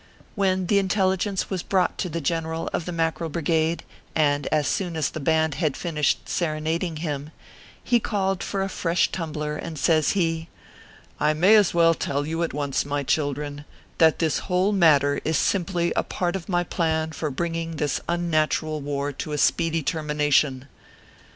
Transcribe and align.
When 0.33 0.65
the 0.65 0.79
intelligence 0.79 1.51
was 1.51 1.61
brought 1.61 1.99
to 1.99 2.09
the 2.09 2.21
General 2.21 2.71
of 2.73 2.85
the 2.85 2.91
Mackerel 2.91 3.29
Brigade, 3.29 3.83
and 4.15 4.47
as 4.47 4.67
soon 4.67 4.95
as 4.95 5.11
the 5.11 5.19
band 5.19 5.53
had 5.61 5.77
finished 5.77 6.27
serenading 6.27 6.97
him, 7.05 7.29
he 7.83 7.99
called 7.99 8.41
for 8.41 8.63
a 8.63 8.67
fresh 8.67 9.11
tumbler, 9.11 9.57
and 9.57 9.77
says 9.77 10.13
he:" 10.13 10.49
I 11.19 11.33
may 11.33 11.53
as 11.53 11.75
well 11.75 11.93
tell 11.93 12.25
you 12.25 12.41
at 12.41 12.51
once, 12.51 12.83
my 12.83 13.03
children, 13.03 13.63
that 13.99 14.17
this 14.17 14.39
whole 14.49 14.71
matter 14.71 15.21
is 15.23 15.37
simply 15.37 15.93
a 15.95 16.01
part 16.01 16.35
of 16.35 16.49
my 16.49 16.63
plan 16.63 17.11
for 17.11 17.29
bringing 17.29 17.75
this 17.75 18.01
unnatural 18.09 18.81
war 18.81 19.11
to 19.11 19.33
a 19.33 19.37
speedy 19.37 19.83
termination. 19.83 20.65